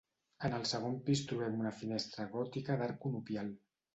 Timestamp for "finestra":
1.83-2.27